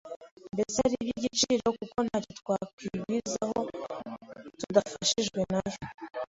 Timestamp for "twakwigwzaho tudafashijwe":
2.39-5.39